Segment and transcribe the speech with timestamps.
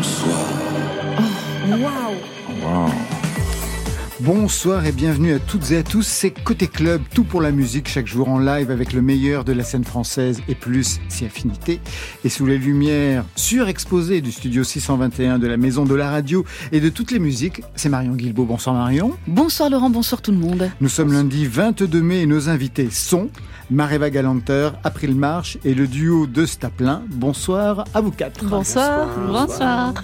[0.00, 0.48] Bonsoir.
[1.68, 2.90] Waouh
[4.20, 6.06] Bonsoir et bienvenue à toutes et à tous.
[6.06, 9.52] C'est Côté Club, tout pour la musique, chaque jour en live avec le meilleur de
[9.52, 11.80] la scène française et plus si affinité.
[12.24, 16.80] Et sous les lumières surexposées du studio 621 de la Maison de la Radio et
[16.80, 18.46] de toutes les musiques, c'est Marion Guilbault.
[18.46, 19.18] Bonsoir Marion.
[19.26, 20.70] Bonsoir Laurent, bonsoir tout le monde.
[20.80, 23.28] Nous sommes lundi 22 mai et nos invités sont
[23.70, 27.02] Mareva Galanter, April Marche et le duo de Staplin.
[27.08, 28.44] Bonsoir à vous quatre.
[28.44, 29.08] Bonsoir.
[29.28, 29.94] Bonsoir.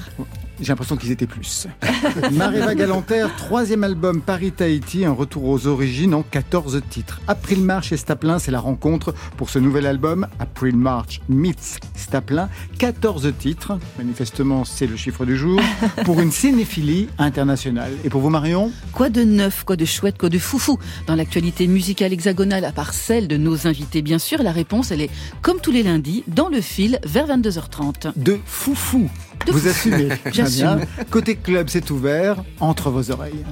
[0.61, 1.67] J'ai l'impression qu'ils étaient plus.
[2.33, 7.21] Mareva Galanter, troisième album Paris-Tahiti, un retour aux origines en 14 titres.
[7.29, 12.49] April March et Staplin, c'est la rencontre pour ce nouvel album, April March meets Staplin.
[12.79, 15.61] 14 titres, manifestement c'est le chiffre du jour,
[16.05, 17.93] pour une cinéphilie internationale.
[18.05, 18.73] Et pour vous Marion?
[18.93, 20.79] Quoi de neuf, quoi de chouette, quoi de foufou?
[21.07, 25.03] Dans l'actualité musicale hexagonale, à part celle de nos invités bien sûr, la réponse elle
[25.03, 25.11] est,
[25.43, 28.13] comme tous les lundis, dans le fil vers 22h30.
[28.17, 29.11] De foufou
[29.45, 30.09] De Vous assumez.
[30.33, 30.81] J'assume.
[31.11, 33.45] Côté club, c'est ouvert entre vos oreilles.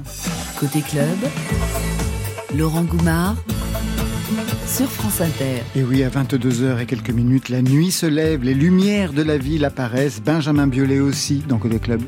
[0.59, 1.17] Côté club,
[2.55, 3.35] Laurent Goumard
[4.67, 5.61] sur France Inter.
[5.75, 9.37] Et oui, à 22h et quelques minutes, la nuit se lève, les lumières de la
[9.37, 10.21] ville apparaissent.
[10.21, 12.01] Benjamin Biolay aussi dans Côté Club.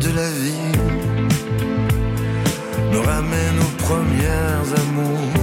[0.00, 0.78] De la vie
[2.92, 5.34] me ramènent aux premières amours.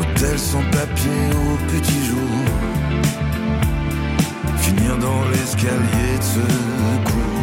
[0.00, 2.38] Hôtel sans papier au petit jour.
[4.58, 7.37] Finir dans l'escalier de secours.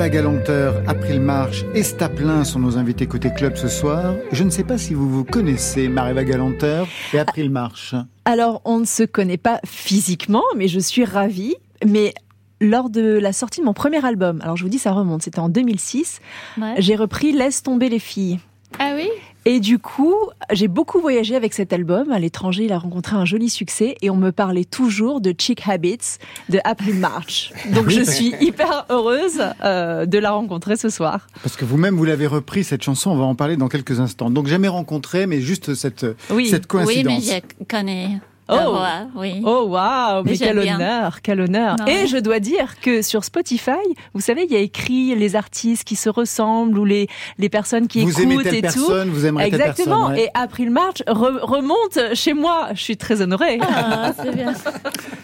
[0.00, 4.14] Mareva Galanteur, April Marche et Staplin sont nos invités côté club ce soir.
[4.32, 7.94] Je ne sais pas si vous vous connaissez, Mareva Galanteur et April Marche.
[8.24, 11.54] Alors, on ne se connaît pas physiquement, mais je suis ravie.
[11.86, 12.14] Mais
[12.62, 15.38] lors de la sortie de mon premier album, alors je vous dis ça remonte, c'était
[15.38, 16.20] en 2006,
[16.56, 16.76] Ouais.
[16.78, 18.38] j'ai repris Laisse tomber les filles.
[18.78, 19.10] Ah oui?
[19.46, 20.14] Et du coup,
[20.52, 22.12] j'ai beaucoup voyagé avec cet album.
[22.12, 25.66] À l'étranger, il a rencontré un joli succès et on me parlait toujours de Chick
[25.66, 26.18] Habits
[26.50, 27.52] de April March.
[27.72, 31.26] Donc je suis hyper heureuse euh, de la rencontrer ce soir.
[31.42, 34.30] Parce que vous-même, vous l'avez repris, cette chanson, on va en parler dans quelques instants.
[34.30, 36.48] Donc jamais rencontré, mais juste cette, Oui.
[36.48, 37.40] cette Oui, mais coïncidence.
[37.60, 38.20] je connais
[38.52, 38.78] Oh.
[39.16, 39.42] oui.
[39.44, 40.76] Oh waouh, mais Mais quel bien.
[40.76, 41.76] honneur, quel honneur.
[41.88, 43.70] Et je dois dire que sur Spotify,
[44.14, 47.08] vous savez, il y a écrit les artistes qui se ressemblent ou les
[47.38, 48.86] les personnes qui vous aimez écoutent telle et tout.
[48.86, 50.08] personne, vous aimerez telle Exactement.
[50.08, 50.14] personne.
[50.16, 50.24] ouais.
[50.24, 52.68] Et April March re- remonte chez moi.
[52.74, 53.58] Je suis très honorée.
[53.62, 54.52] Ah, c'est bien.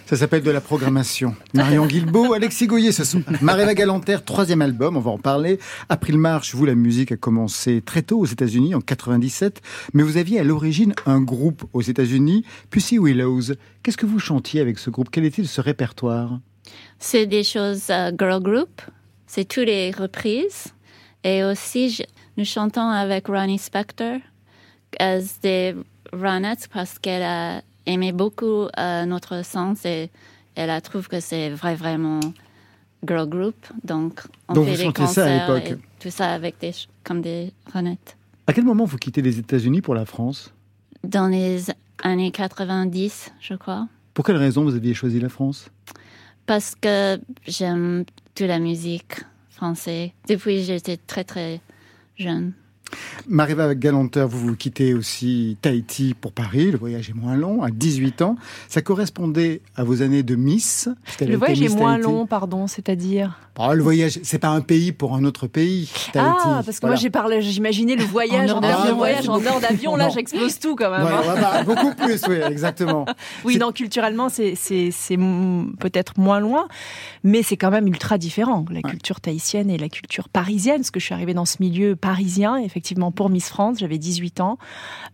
[0.06, 1.34] Ça s'appelle de la programmation.
[1.54, 5.58] Marion Guilbeault, Alexis Goyer, ce sont Maréva Galanter, troisième album, on va en parler.
[5.88, 9.60] April Marche, vous, la musique a commencé très tôt aux États-Unis, en 97,
[9.94, 13.54] mais vous aviez à l'origine un groupe aux États-Unis, Pussy Willows.
[13.82, 15.08] Qu'est-ce que vous chantiez avec ce groupe?
[15.10, 16.38] Quel était ce répertoire?
[16.98, 18.82] C'est des choses euh, girl group.
[19.26, 20.72] C'est toutes les reprises.
[21.24, 22.02] Et aussi, je-
[22.36, 24.18] nous chantons avec Ronnie Spector
[25.00, 25.74] as des
[26.12, 30.10] Ronettes parce qu'elle a aimé beaucoup euh, notre sens et
[30.54, 32.20] elle a trouvé que c'est vrai, vraiment
[33.06, 33.56] girl group.
[33.84, 35.78] Donc, on Donc fait vous des chantiez ça à concerts l'époque.
[36.00, 36.72] tout ça avec des,
[37.04, 38.16] comme des Ronettes.
[38.46, 40.52] À quel moment vous quittez les États-Unis pour la France?
[41.04, 41.64] Dans les
[42.02, 43.88] années 90, je crois.
[44.14, 45.68] Pour quelle raison vous aviez choisi la France?
[46.46, 48.04] Parce que j'aime
[48.34, 49.20] toute la musique
[49.50, 51.60] française depuis que j'étais très très
[52.16, 52.52] jeune.
[53.28, 56.70] Mariva Galanter, vous vous quittez aussi Tahiti pour Paris.
[56.70, 58.36] Le voyage est moins long, à 18 ans.
[58.68, 60.88] Ça correspondait à vos années de Miss.
[61.20, 62.08] Le voyage est moins Tahiti.
[62.10, 63.38] long, pardon, c'est-à-dire.
[63.58, 65.90] Oh, le voyage, c'est pas un pays pour un autre pays.
[66.12, 66.36] Tahiti.
[66.44, 66.94] Ah, parce que Voilà.
[66.94, 69.96] moi j'ai parlé, j'imaginais le voyage En avion, d'avion, voyage en heure d'avion.
[69.96, 71.02] Là, j'explose tout quand même.
[71.04, 71.34] Ouais, hein.
[71.34, 73.06] ouais, bah, beaucoup plus, oui, exactement.
[73.44, 74.54] Oui, non, culturellement, c'est
[75.78, 76.68] peut-être moins loin,
[77.24, 78.64] mais c'est quand même ultra différent.
[78.70, 81.96] La culture tahitienne et la culture parisienne, parce que je suis arrivée dans ce milieu
[81.96, 82.75] parisien, effectivement,
[83.14, 84.58] pour Miss France, j'avais 18 ans,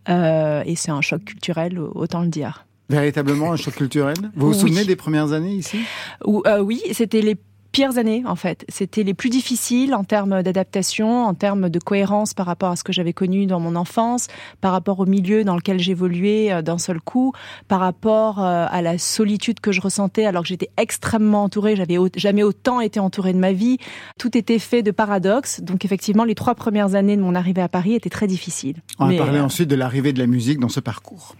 [0.09, 2.65] euh, et c'est un choc culturel, autant le dire.
[2.89, 4.15] Véritablement un choc culturel?
[4.35, 4.59] Vous vous Oui.
[4.59, 5.79] souvenez des premières années ici?
[6.27, 7.37] Euh, oui, c'était les
[7.73, 8.65] pires années en fait.
[8.69, 12.83] C'était les plus difficiles en termes d'adaptation, en termes de cohérence par rapport à ce
[12.83, 14.27] que j'avais connu dans mon enfance,
[14.61, 17.33] par rapport au milieu dans lequel j'évoluais euh, d'un seul coup,
[17.67, 21.75] par rapport euh, à la solitude que je ressentais alors que j'étais extrêmement entourée.
[21.75, 23.79] J'avais jamais autant été entourée de ma vie.
[24.19, 25.59] Tout était fait de paradoxes.
[25.61, 28.83] Donc effectivement, les trois premières années de mon arrivée à Paris étaient très difficiles.
[28.99, 31.35] On va parler euh, ensuite de l'arrivée de la musique dans ce parcours.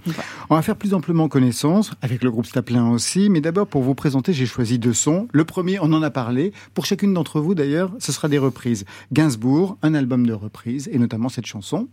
[0.49, 3.93] On va faire plus amplement connaissance avec le groupe Staplin aussi, mais d'abord pour vous
[3.93, 5.27] présenter, j'ai choisi deux sons.
[5.31, 6.22] Le premier, on en a parlé.
[6.73, 8.85] Pour chacune d'entre vous d'ailleurs, ce sera des reprises.
[9.11, 11.87] Gainsbourg, un album de reprises, et notamment cette chanson.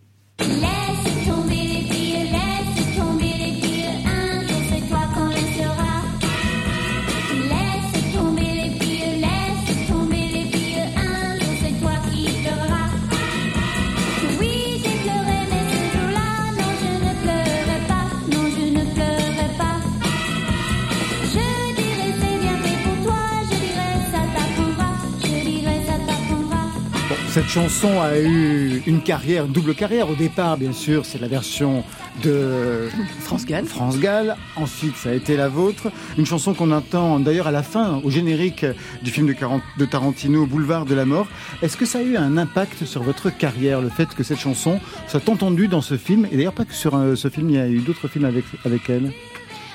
[27.31, 30.11] Cette chanson a eu une carrière, une double carrière.
[30.11, 31.85] Au départ, bien sûr, c'est la version
[32.25, 32.89] de
[33.21, 33.67] France Gall.
[33.67, 34.37] France Gall.
[34.57, 35.93] Ensuite, ça a été la vôtre.
[36.19, 38.67] Une chanson qu'on entend d'ailleurs à la fin, au générique
[39.03, 41.29] du film de, Tarantino, Boulevard de la Mort.
[41.63, 44.81] Est-ce que ça a eu un impact sur votre carrière, le fait que cette chanson
[45.07, 46.27] soit entendue dans ce film?
[46.33, 48.45] Et d'ailleurs, pas que sur euh, ce film, il y a eu d'autres films avec,
[48.65, 49.13] avec elle.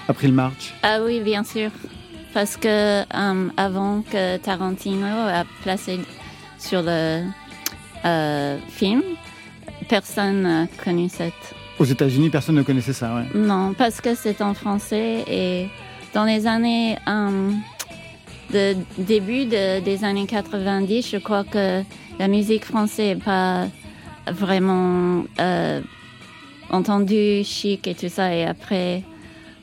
[0.09, 0.73] Après le March.
[0.83, 1.71] Ah oui, bien sûr.
[2.33, 5.99] Parce que euh, avant que Tarantino a placé
[6.59, 7.23] sur le
[8.69, 9.01] film,
[9.89, 11.33] personne n'a connu cette.
[11.79, 13.13] Aux États-Unis, personne ne connaissait ça.
[13.15, 13.23] Ouais.
[13.33, 15.67] Non, parce que c'est en français et
[16.13, 16.97] dans les années.
[17.07, 17.51] euh,
[18.53, 21.81] de début de- des années 90, je crois que
[22.19, 23.65] la musique française n'est pas
[24.31, 25.81] vraiment euh,
[26.69, 28.33] entendue, chic et tout ça.
[28.35, 29.01] Et après,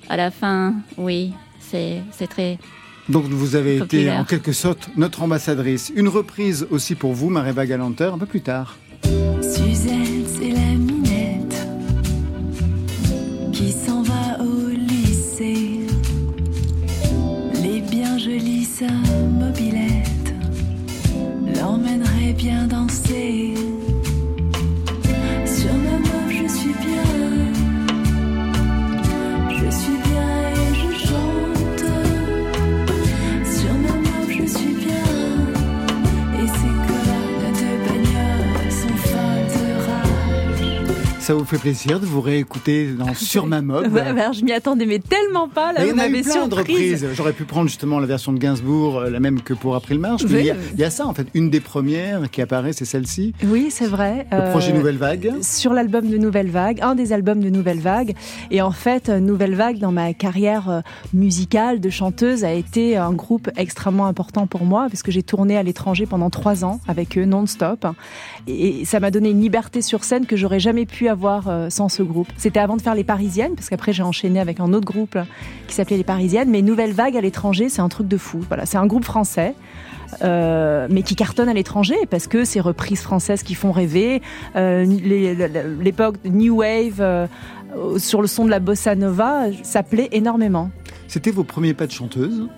[0.08, 2.58] à la fin, oui, c'est très
[3.12, 4.19] Donc vous avez été Populaire.
[4.21, 5.92] en quelque sorte notre ambassadrice.
[5.95, 8.78] Une reprise aussi pour vous, Maréva Galanter, un peu plus tard.
[9.42, 10.72] Suzette, c'est la
[41.23, 44.50] Ça vous fait plaisir de vous réécouter dans Sur ma mode Ouais, alors, je m'y
[44.50, 45.73] attendais, mais tellement pas.
[45.73, 46.52] Là, Mais il y vous en a eu m'avez surprise.
[46.59, 47.09] reprises.
[47.14, 50.23] J'aurais pu prendre justement la version de Gainsbourg, euh, la même que pour April March.
[50.29, 50.41] Mais Oui.
[50.41, 51.29] il, y a, il y a ça, en fait.
[51.35, 53.35] Une des premières qui apparaît, c'est celle-ci.
[53.45, 54.26] Oui, c'est vrai.
[54.33, 55.33] Le Euh, projet Nouvelle Vague.
[55.43, 58.17] sur l'album de Nouvelle Vague, un des albums de Nouvelle Vague.
[58.50, 60.83] Et en fait, euh, Nouvelle Vague, dans ma carrière
[61.14, 65.57] musicale de chanteuse, a été un groupe extrêmement important pour moi, parce que j'ai tourné
[65.57, 67.87] à l'étranger pendant trois ans avec eux non-stop.
[68.49, 71.12] Et ça m'a donné une liberté sur scène que j'aurais jamais pu avoir
[71.47, 72.28] euh, sans ce groupe.
[72.37, 75.25] C'était avant de faire Les Parisiennes, parce qu'après j'ai enchaîné avec un autre groupe euh,
[75.66, 76.50] qui s'appelait Les Parisiennes.
[76.50, 78.40] Mais Nouvelle Vague à l'étranger, c'est un truc de fou.
[78.49, 79.54] Voilà, c'est un groupe français.
[80.23, 84.21] euh, mais qui cartonne à l'étranger parce que ces reprises françaises qui font rêver,
[84.57, 84.85] euh,
[85.81, 87.28] l'époque New Wave
[87.97, 90.71] sur le son de la bossa nova, ça plaît énormément.
[91.09, 92.49] C'était vos premiers pas de chanteuse?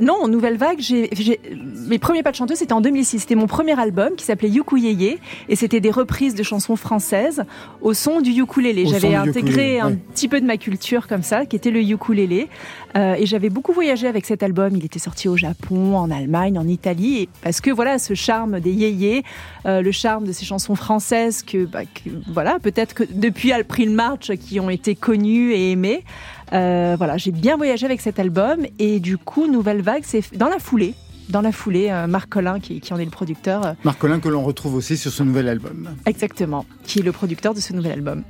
[0.00, 1.40] Non, Nouvelle Vague, j'ai, j'ai-
[1.88, 3.20] mes premiers pas de chanteuse, c'était en 2006.
[3.20, 7.44] C'était mon premier album qui s'appelait Yukuyeye et c'était des reprises de chansons françaises
[7.82, 8.86] au son du ukulélé.
[8.86, 9.98] J'avais intégré ukulélé, un ouais.
[10.14, 12.48] petit peu de ma culture comme ça, qui était le ukulélé.
[12.96, 14.74] Euh, et j'avais beaucoup voyagé avec cet album.
[14.76, 17.22] Il était sorti au Japon, en Allemagne, en Italie.
[17.22, 19.22] Et parce que voilà, ce charme des yéyés,
[19.66, 23.90] euh, le charme de ces chansons françaises que, bah, que, voilà, peut-être que depuis April
[23.90, 26.04] March qui ont été connues et aimées.
[26.52, 30.48] Euh, voilà, j'ai bien voyagé avec cet album et du coup, Nouvelle Vague, c'est dans
[30.48, 30.94] la foulée.
[31.28, 34.18] Dans la foulée, euh, Marc Collin, qui, qui en est le producteur, euh, Marc Collin,
[34.18, 35.90] que l'on retrouve aussi sur ce nouvel album.
[36.06, 38.24] exactement, qui est le producteur de ce nouvel album.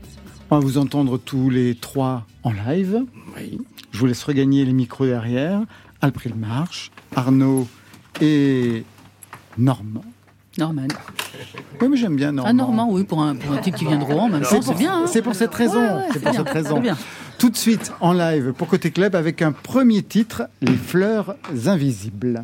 [0.51, 3.05] On va vous entendre tous les trois en live.
[3.93, 5.63] Je vous laisse regagner les micros derrière.
[6.03, 7.69] April March, Arnaud
[8.21, 8.85] et
[9.57, 10.05] Normand.
[10.61, 10.87] Norman.
[11.81, 12.51] Oui, mais j'aime bien Normand.
[12.51, 14.75] Ah, Normand, oui, pour un, pour un type qui vient de Rouen, même C'est pour,
[14.75, 15.03] bien.
[15.03, 15.07] hein.
[15.07, 15.81] c'est pour cette raison.
[15.81, 16.81] Ouais, ouais, c'est pour bien, cette raison.
[16.81, 16.97] bien.
[17.39, 21.35] Tout de suite en live pour Côté Club avec un premier titre, Les fleurs
[21.67, 22.43] invisibles.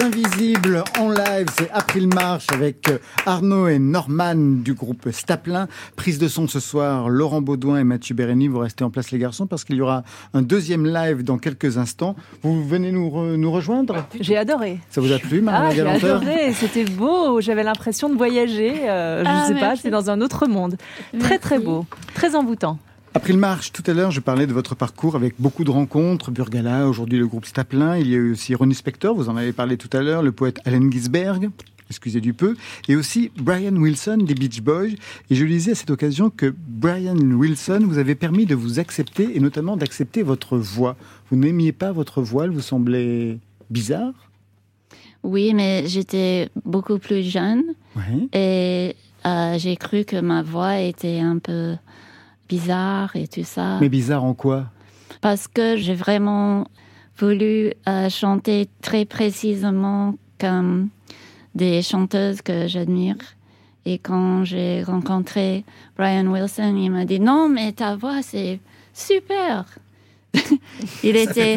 [0.00, 5.68] Invisibles en live, c'est April Marche avec euh, Arnaud et Norman du groupe Staplin.
[5.96, 8.48] Prise de son ce soir, Laurent Baudouin et Mathieu Bérény.
[8.48, 10.02] Vous restez en place les garçons parce qu'il y aura
[10.34, 12.14] un deuxième live dans quelques instants.
[12.42, 14.06] Vous venez nous, re- nous rejoindre?
[14.20, 14.78] J'ai adoré.
[14.90, 18.88] Ça vous a plu, Ah, Marie j'ai Galanteur adoré, c'était beau, j'avais l'impression de voyager,
[18.88, 20.76] euh, je Ah, ne sais pas, j'étais dans un autre monde.
[21.18, 22.78] Très très beau, très envoûtant.
[23.12, 26.30] April Marche, tout à l'heure, je parlais de votre parcours avec beaucoup de rencontres.
[26.30, 27.96] Burgala, aujourd'hui le groupe Staplin.
[27.96, 30.30] Il y a eu aussi Ronnie Spector, vous en avez parlé tout à l'heure, le
[30.30, 31.50] poète Allen Ginsberg.
[31.88, 32.56] Excusez du peu.
[32.88, 34.90] Et aussi Brian Wilson des Beach Boys.
[35.28, 39.36] Et je lisais à cette occasion que Brian Wilson vous avait permis de vous accepter
[39.36, 40.96] et notamment d'accepter votre voix.
[41.30, 43.38] Vous n'aimiez pas votre voix, elle vous semblait
[43.70, 44.12] bizarre?
[45.24, 47.64] Oui, mais j'étais beaucoup plus jeune
[47.96, 48.28] Oui.
[48.32, 48.94] et
[49.26, 51.74] euh, j'ai cru que ma voix était un peu
[52.54, 53.78] bizarre et tout ça.
[53.80, 54.64] Mais bizarre en quoi?
[55.20, 56.66] Parce que j'ai vraiment
[57.18, 60.88] voulu euh, chanter très précisément comme
[61.54, 63.16] des chanteuses que j'admire.
[63.86, 65.64] Et quand j'ai rencontré
[65.96, 68.58] Brian Wilson, il m'a dit non, mais ta voix c'est
[68.92, 69.64] super.
[71.02, 71.56] il était.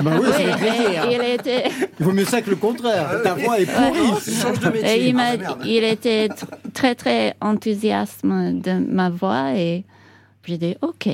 [0.00, 1.04] Bah oui, ça Oui, fait plaisir.
[1.10, 1.64] et il était.
[2.00, 3.20] Il vaut mieux ça que le contraire.
[3.22, 4.82] Ta voix est pourrie.
[4.82, 5.34] Et il, m'a,
[5.64, 9.84] il était tr- très très enthousiaste de ma voix et
[10.46, 11.08] j'ai dit ok.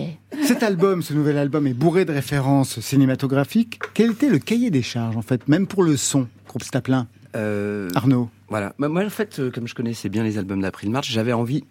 [0.44, 3.78] Cet album, ce nouvel album, est bourré de références cinématographiques.
[3.94, 7.06] Quel était le cahier des charges, en fait, même pour le son, groupe Staplin
[7.36, 8.74] Euh, Arnaud Voilà.
[8.78, 11.64] Bah, Moi, en fait, euh, comme je connaissais bien les albums d'April March, j'avais envie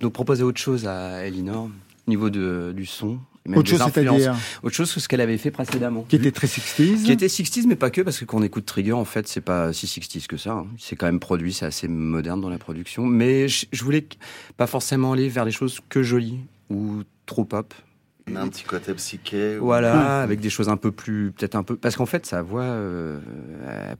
[0.00, 1.64] de proposer autre chose à Elinor,
[2.06, 3.18] au niveau de, du son.
[3.46, 6.04] même Autre chose, c'est-à-dire Autre chose que ce qu'elle avait fait précédemment.
[6.08, 8.66] Qui était très 60s Qui était 60s, mais pas que, parce que quand on écoute
[8.66, 10.52] Trigger, en fait, c'est pas si 60s que ça.
[10.52, 10.66] hein.
[10.78, 13.06] C'est quand même produit, c'est assez moderne dans la production.
[13.06, 14.06] Mais je, je voulais
[14.56, 16.38] pas forcément aller vers des choses que jolies
[16.72, 17.72] ou trop pop.
[18.34, 19.58] A un petit côté psyché.
[19.58, 22.40] ou- Voilà, avec des choses un peu plus, peut-être un peu, parce qu'en fait, sa
[22.42, 23.18] voix euh,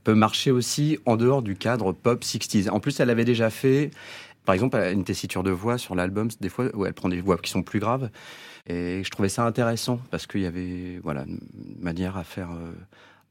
[0.03, 2.69] peut marcher aussi en dehors du cadre pop 60s.
[2.69, 3.91] En plus, elle avait déjà fait,
[4.45, 7.37] par exemple, une tessiture de voix sur l'album, des fois où elle prend des voix
[7.37, 8.09] qui sont plus graves.
[8.65, 11.39] Et je trouvais ça intéressant parce qu'il y avait, voilà, une
[11.81, 12.71] manière à faire euh,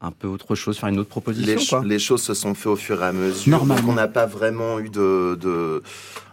[0.03, 1.53] un peu autre chose, faire une autre proposition.
[1.53, 1.83] Les, ch- quoi.
[1.85, 3.51] les choses se sont faites au fur et à mesure.
[3.51, 3.83] Normalement.
[3.83, 5.83] Donc on n'a pas vraiment eu de, de-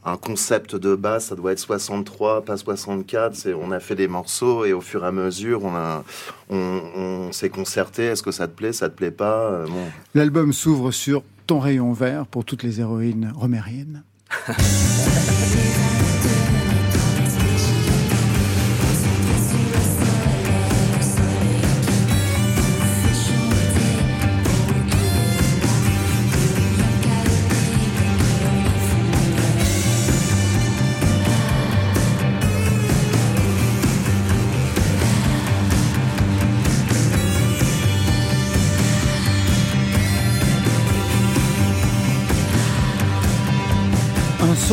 [0.06, 1.26] un concept de base.
[1.26, 3.36] Ça doit être 63, pas 64.
[3.36, 6.04] C'est, on a fait des morceaux et au fur et à mesure, on, a,
[6.50, 6.56] on,
[6.96, 8.06] on s'est concerté.
[8.06, 9.86] Est-ce que ça te plaît, ça te plaît pas Euh, bon.
[10.16, 14.04] L'album s'ouvre sur Ton rayon vert pour toutes les héroïnes romériennes.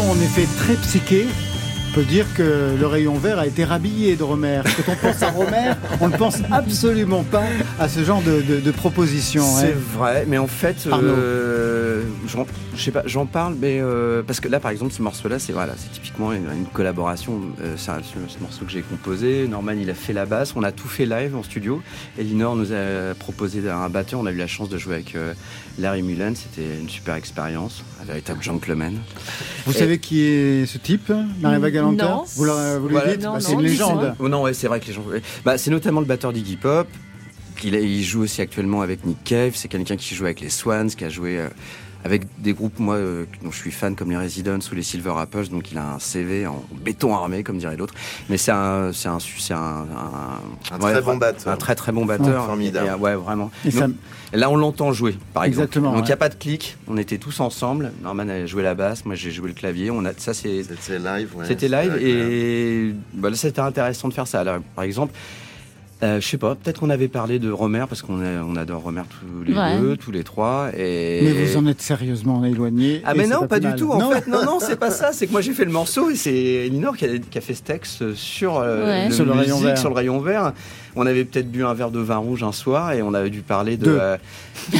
[0.08, 1.26] en effet très psyché.
[1.90, 4.60] On peut dire que le rayon vert a été rhabillé de Romer.
[4.64, 7.44] Quand on pense à Romer, on ne pense absolument pas
[7.80, 9.42] à ce genre de, de, de proposition.
[9.42, 9.96] C'est hein.
[9.96, 10.92] vrai, mais en fait, euh,
[12.74, 15.52] je sais pas, j'en parle, mais euh, parce que là, par exemple, ce morceau-là, c'est
[15.52, 17.40] voilà, c'est typiquement une, une collaboration.
[17.60, 19.46] Euh, c'est un- ce, ce morceau que j'ai composé.
[19.48, 20.54] Norman, il a fait la basse.
[20.56, 21.82] On a tout fait live en studio.
[22.18, 24.20] Elinor nous a proposé un batteur.
[24.20, 25.34] On a eu la chance de jouer avec euh,
[25.78, 26.34] Larry Mullen.
[26.36, 28.94] C'était une super expérience, un véritable gentleman.
[29.66, 32.24] Vous Et- savez qui est ce type Mariva Galanter Non.
[32.36, 32.44] Vous,
[32.80, 33.12] vous lui Voilà.
[33.16, 34.14] dites Bah, C'est une légende.
[34.18, 35.04] Oh non, ouais, c'est vrai que les gens.
[35.44, 36.86] Bah, c'est notamment le batteur d'Iggy Pop.
[37.64, 39.52] Il, a- il joue aussi actuellement avec Nick Cave.
[39.54, 41.48] C'est quelqu'un qui joue avec les Swans, qui a joué euh,
[42.06, 45.12] avec des groupes, moi, euh, dont je suis fan, comme les Residents ou les Silver
[45.18, 45.48] Apples.
[45.48, 47.94] Donc, il a un CV en béton armé, comme dirait l'autre.
[48.30, 51.52] Mais c'est un, c'est un, c'est un, un, Un ouais, très bon batteur.
[51.52, 52.42] Un très très bon batteur.
[52.44, 52.88] Oh, formidable.
[52.96, 53.50] Et, ouais, vraiment.
[53.64, 53.96] Et ça- Donc,
[54.32, 55.64] là, on l'entend jouer, par exemple.
[55.64, 56.06] Exactement, Donc, il ouais.
[56.06, 56.76] n'y a pas de clic.
[56.88, 57.92] On était tous ensemble.
[58.02, 59.90] Norman a joué la basse, moi j'ai joué le clavier.
[59.90, 61.30] On a, ça, c'est C'était live.
[61.36, 61.44] ouais.
[61.46, 64.40] c'était live et bah, là, c'était intéressant de faire ça.
[64.40, 65.12] Alors, par exemple,
[66.02, 69.02] euh, je sais pas, peut-être qu'on avait parlé de Romer parce qu'on on adore Romer
[69.08, 69.78] tous les Ouais.
[69.78, 70.68] deux, tous les trois.
[70.76, 71.20] Et...
[71.22, 73.00] Mais vous en êtes sérieusement éloigné.
[73.04, 73.78] Ah mais non, pas, du mal.
[73.78, 73.90] tout.
[73.90, 74.10] En Non.
[74.10, 75.12] fait, non, non, c'est pas ça.
[75.12, 77.54] C'est que moi j'ai fait le morceau et c'est Elinor qui a, qui a fait
[77.54, 79.08] ce texte sur, euh, Ouais.
[79.08, 79.78] le, Sur le rayon vert.
[79.78, 80.52] sur le rayon vert.
[80.96, 83.40] On avait peut-être bu un verre de vin rouge un soir et on avait dû
[83.40, 84.16] parler de, euh,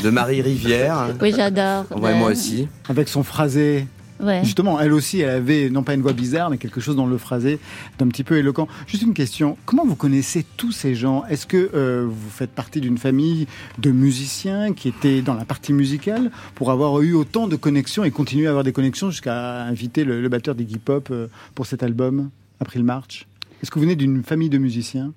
[0.02, 1.08] de Marie Rivière.
[1.20, 1.84] Oui, j'adore.
[1.98, 2.68] Ouais, moi aussi.
[2.88, 3.86] Avec son phrasé.
[4.18, 4.42] Ouais.
[4.44, 7.18] Justement, elle aussi, elle avait non pas une voix bizarre, mais quelque chose dans le
[7.18, 7.58] phrasé
[7.98, 8.66] d'un petit peu éloquent.
[8.86, 11.24] Juste une question, comment vous connaissez tous ces gens?
[11.26, 13.46] Est-ce que euh, vous faites partie d'une famille
[13.78, 18.10] de musiciens qui étaient dans la partie musicale pour avoir eu autant de connexions et
[18.10, 21.82] continuer à avoir des connexions jusqu'à inviter le, le batteur d'Iggy Pop euh, pour cet
[21.82, 23.26] album, April March?
[23.62, 25.12] Est-ce que vous venez d'une famille de musiciens?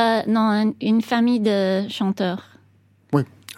[0.00, 2.42] Euh, non, un- une famille de chanteurs.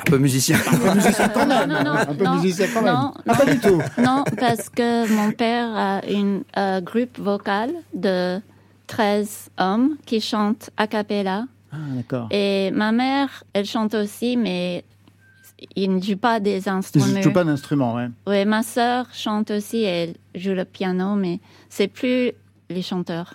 [0.00, 0.56] Un peu musicien.
[0.72, 1.68] Un peu musicien quand même.
[1.68, 2.94] Non, non, un peu non, musicien quand même.
[2.94, 3.80] non, Ah, pas du tout.
[3.98, 8.40] Non, parce que mon père a une euh, groupe vocal de
[8.86, 11.46] 13 hommes qui chantent a cappella.
[11.72, 12.28] Ah, d'accord.
[12.30, 14.84] Et ma mère, elle chante aussi, mais
[15.74, 17.20] il ne joue pas des instruments.
[17.20, 18.08] joues pas d'instrument, ouais.
[18.26, 22.32] Oui, ma sœur chante aussi, elle joue le piano, mais c'est plus
[22.70, 23.34] les chanteurs.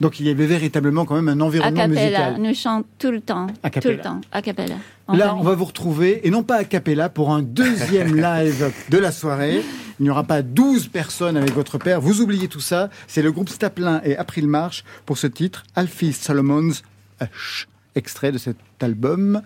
[0.00, 2.36] Donc il y avait véritablement quand même un A environnement cappella, musical.
[2.40, 3.46] nous chantons tout le temps.
[3.62, 3.94] A Tout cappella.
[3.96, 4.76] le temps, a cappella.
[5.12, 8.98] Là, on va vous retrouver, et non pas à Capella, pour un deuxième live de
[8.98, 9.62] la soirée.
[9.98, 12.00] Il n'y aura pas 12 personnes avec votre père.
[12.00, 12.90] Vous oubliez tout ça.
[13.08, 16.82] C'est le groupe Staplin et April March pour ce titre, Alfie Solomon's
[17.20, 17.66] Hush.
[17.96, 19.42] Extrait de cet album,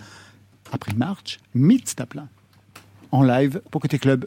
[0.72, 2.28] April March, Meet Staplin.
[3.12, 4.26] En live pour Côté Club.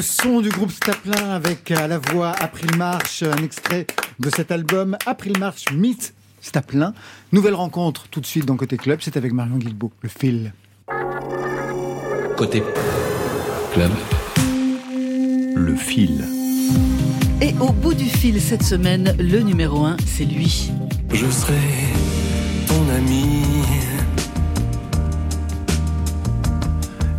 [0.00, 3.86] Le son du groupe Staplin avec à la voix April March, un extrait
[4.18, 6.94] de cet album April March Meet Staplin.
[7.32, 10.54] Nouvelle rencontre tout de suite dans Côté Club, c'est avec Marion Guilbault, le fil.
[12.38, 12.62] Côté
[13.74, 13.90] club,
[15.54, 16.24] le fil.
[17.42, 20.70] Et au bout du fil cette semaine, le numéro 1, c'est lui.
[21.12, 21.60] Je serai
[22.66, 23.42] ton ami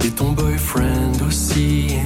[0.03, 1.99] et ton boyfriend aussi.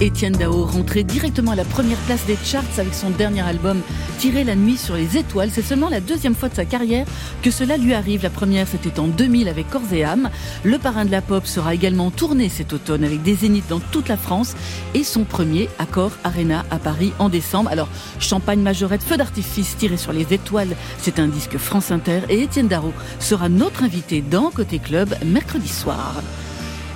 [0.00, 3.82] Étienne Dao rentré directement à la première place des charts avec son dernier album
[4.18, 5.50] Tirer la nuit sur les étoiles.
[5.52, 7.06] C'est seulement la deuxième fois de sa carrière
[7.42, 8.22] que cela lui arrive.
[8.22, 10.30] La première, c'était en 2000 avec Corps et âme.
[10.64, 14.08] Le parrain de la pop sera également tourné cet automne avec des zéniths dans toute
[14.08, 14.54] la France
[14.94, 17.68] et son premier Accord Arena à Paris en décembre.
[17.70, 17.88] Alors,
[18.20, 22.68] champagne majorette, feu d'artifice tiré sur les étoiles, c'est un disque France Inter et Étienne
[22.68, 26.22] Darro sera notre invité dans Côté Club mercredi soir.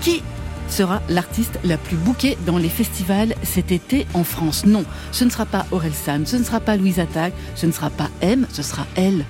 [0.00, 0.22] Qui
[0.68, 4.66] sera l'artiste la plus bookée dans les festivals cet été en France.
[4.66, 7.72] Non, ce ne sera pas Aurel San, ce ne sera pas Louise Attaque, ce ne
[7.72, 9.24] sera pas M, ce sera elle.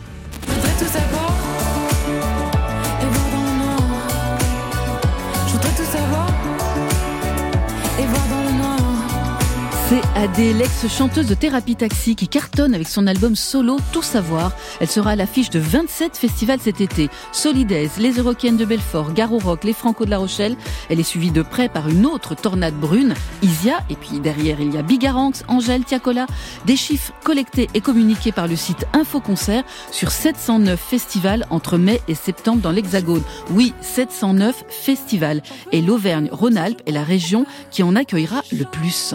[10.24, 14.52] L'ex-chanteuse de Thérapie Taxi, qui cartonne avec son album solo Tout Savoir.
[14.80, 17.10] Elle sera à l'affiche de 27 festivals cet été.
[17.30, 20.56] Solidaise, les Eurocaines de Belfort, Garo Rock, les Franco de La Rochelle.
[20.88, 23.84] Elle est suivie de près par une autre tornade brune, Isia.
[23.90, 26.26] Et puis derrière, il y a Bigaranx, Angèle, Tiakola.
[26.64, 32.00] Des chiffres collectés et communiqués par le site Info Concert sur 709 festivals entre mai
[32.08, 33.22] et septembre dans l'Hexagone.
[33.50, 35.42] Oui, 709 festivals.
[35.70, 39.14] Et l'Auvergne-Rhône-Alpes est la région qui en accueillera le plus.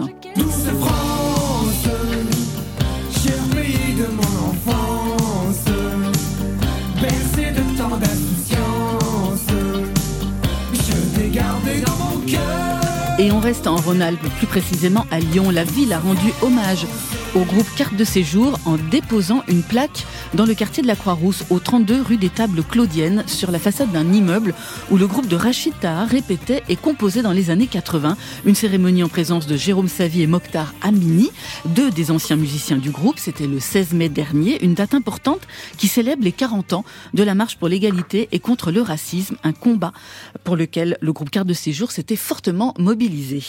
[13.20, 15.50] Et on reste en Rhône-Alpes, plus précisément à Lyon.
[15.50, 16.86] La ville a rendu hommage
[17.34, 21.44] au groupe Carte de Séjour en déposant une plaque dans le quartier de la Croix-Rousse,
[21.50, 24.54] au 32 rue des Tables Claudiennes, sur la façade d'un immeuble
[24.90, 25.74] où le groupe de Rachid
[26.08, 28.16] répétait et composait dans les années 80.
[28.46, 31.30] Une cérémonie en présence de Jérôme Savy et Mokhtar Amini,
[31.66, 33.18] deux des anciens musiciens du groupe.
[33.18, 35.40] C'était le 16 mai dernier, une date importante
[35.76, 39.52] qui célèbre les 40 ans de la marche pour l'égalité et contre le racisme, un
[39.52, 39.92] combat
[40.42, 43.42] pour lequel le groupe Carte de Séjour s'était fortement mobilisé.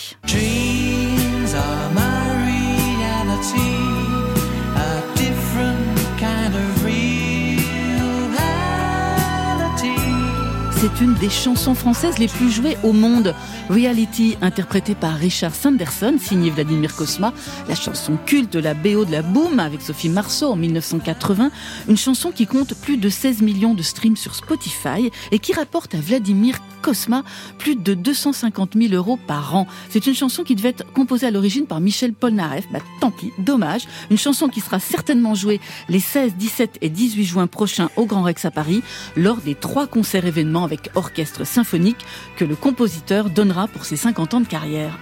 [10.82, 13.36] C'est une des chansons françaises les plus jouées au monde.
[13.70, 17.36] Reality, interprétée par Richard Sanderson, signé Vladimir Kosma,
[17.70, 21.52] la chanson culte la BO de la Boom avec Sophie Marceau en 1980,
[21.88, 25.94] une chanson qui compte plus de 16 millions de streams sur Spotify et qui rapporte
[25.94, 27.24] à Vladimir Kosma
[27.60, 29.68] plus de 250 000 euros par an.
[29.90, 32.66] C'est une chanson qui devait être composée à l'origine par Michel Polnareff.
[32.72, 33.84] Bah, tant pis, dommage.
[34.10, 38.24] Une chanson qui sera certainement jouée les 16, 17 et 18 juin prochains au Grand
[38.24, 38.82] Rex à Paris
[39.16, 42.06] lors des trois concerts événements avec orchestre symphonique
[42.38, 44.98] que le compositeur donnera pour ses 50 ans de carrière.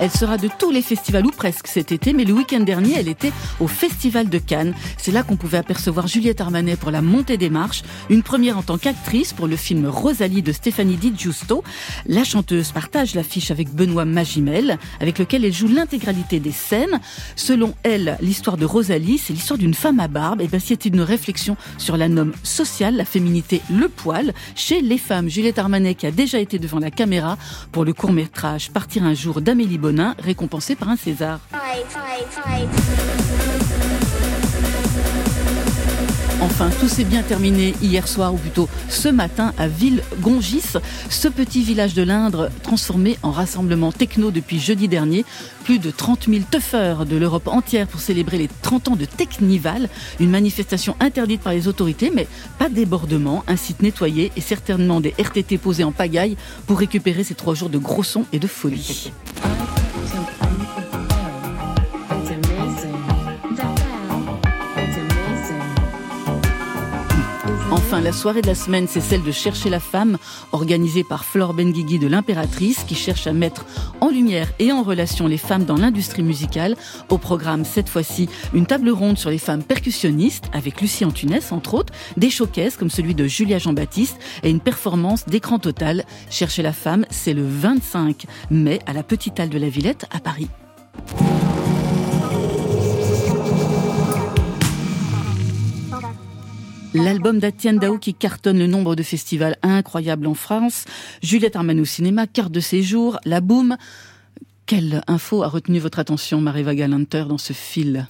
[0.00, 3.08] Elle sera de tous les festivals ou presque cet été, mais le week-end dernier, elle
[3.08, 4.72] était au Festival de Cannes.
[4.96, 8.62] C'est là qu'on pouvait apercevoir Juliette Armanet pour La Montée des Marches, une première en
[8.62, 11.62] tant qu'actrice pour le film Rosalie de Stéphanie Di Giusto.
[12.06, 16.98] La chanteuse partage l'affiche avec Benoît Magimel, avec lequel elle joue l'intégralité des scènes.
[17.36, 20.40] Selon elle, l'histoire de Rosalie, c'est l'histoire d'une femme à barbe.
[20.40, 24.96] Et ben, c'est une réflexion sur la norme sociale, la féminité, le poil, chez les
[24.96, 25.28] femmes.
[25.28, 27.36] Juliette Armanet, qui a déjà été devant la caméra
[27.70, 29.76] pour le court-métrage Partir un jour d'Amélie
[30.18, 31.40] Récompensé par un César.
[36.42, 40.78] Enfin, tout s'est bien terminé hier soir, ou plutôt ce matin, à Ville-Gongis,
[41.10, 45.26] ce petit village de l'Indre transformé en rassemblement techno depuis jeudi dernier.
[45.64, 49.90] Plus de 30 000 teufeurs de l'Europe entière pour célébrer les 30 ans de Technival,
[50.18, 52.26] une manifestation interdite par les autorités, mais
[52.58, 57.22] pas de débordement, un site nettoyé et certainement des RTT posés en pagaille pour récupérer
[57.22, 59.12] ces trois jours de gros sons et de folie.
[67.92, 70.16] Enfin, la soirée de la semaine, c'est celle de Chercher la femme,
[70.52, 73.66] organisée par Flore Benguigui de l'Impératrice, qui cherche à mettre
[74.00, 76.76] en lumière et en relation les femmes dans l'industrie musicale.
[77.08, 81.74] Au programme, cette fois-ci, une table ronde sur les femmes percussionnistes, avec Lucie Antunes, entre
[81.74, 86.04] autres, des showcases comme celui de Julia Jean-Baptiste et une performance d'écran total.
[86.30, 90.20] Chercher la femme, c'est le 25 mai à la Petite Halle de la Villette à
[90.20, 90.48] Paris.
[96.92, 100.86] L'album d'Atienne Dao qui cartonne le nombre de festivals incroyables en France.
[101.22, 103.76] Juliette Armanet au cinéma, carte de séjour, la boum.
[104.66, 108.08] Quelle info a retenu votre attention, Maréva Galanter, dans ce fil?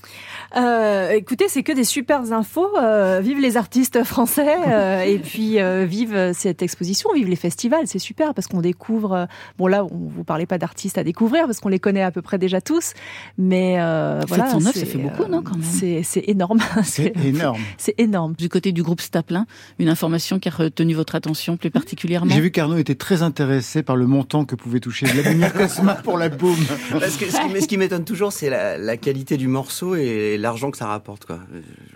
[0.56, 2.68] Euh, écoutez, c'est que des super infos.
[2.76, 7.86] Euh, vive les artistes français euh, et puis euh, vive cette exposition, vive les festivals.
[7.86, 9.12] C'est super parce qu'on découvre.
[9.12, 9.26] euh,
[9.58, 12.22] bon là, on vous parlait pas d'artistes à découvrir parce qu'on les connaît à peu
[12.22, 12.94] près déjà tous.
[13.38, 16.02] Mais euh, voilà, 709, ça c'est, fait beaucoup, euh, non, quand même?
[16.02, 16.58] C'est, énorme.
[16.84, 17.60] C'est énorme.
[17.78, 18.34] C'est énorme.
[18.36, 19.46] Du côté du groupe Staplin,
[19.78, 22.34] une information qui a retenu votre attention plus particulièrement?
[22.34, 26.18] J'ai vu qu'Arnaud était très intéressé par le montant que pouvait toucher Vladimir Cosma pour
[26.18, 26.56] la boum.
[26.90, 29.94] Parce que ce qui, mais ce qui m'étonne toujours, c'est la, la qualité du morceau
[29.94, 31.24] et l'argent que ça rapporte.
[31.24, 31.38] Quoi.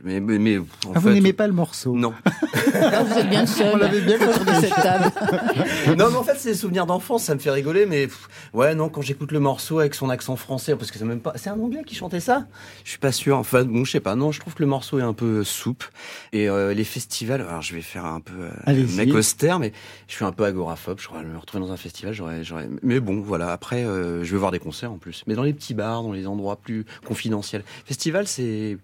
[0.04, 2.12] Mais, mais, mais, en Ah, vous fait, n'aimez pas le morceau Non.
[2.74, 5.10] Ah, Vous êtes bien le seul On l'avait bien autour de cette table.
[5.98, 8.74] non, mais en fait, c'est des souvenirs d'enfance, ça me fait rigoler, mais pff, ouais,
[8.74, 11.32] non, quand j'écoute le morceau avec son accent français, parce que c'est même pas.
[11.36, 12.46] C'est un anglais qui chantait ça?
[12.84, 13.36] Je suis pas sûr.
[13.38, 14.14] Enfin, bon, je sais pas.
[14.16, 15.90] Non, je trouve que le morceau est un peu souple.
[16.32, 18.32] Et euh, les festivals, alors je vais faire un peu
[18.68, 19.72] euh, mec austère, mais
[20.08, 20.98] je suis un peu agoraphobe.
[21.00, 22.44] Je crois me retrouver dans un festival, j'aurais.
[22.44, 22.68] j'aurais...
[22.82, 25.24] Mais bon, voilà, après, euh, je vais voir des concerts en plus.
[25.26, 27.64] Mais dans les petits bars, dans les endroits plus confidentiels.
[27.84, 28.78] Festival, c'est.